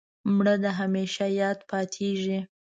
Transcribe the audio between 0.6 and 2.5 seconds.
د همېشه یاد پاتېږي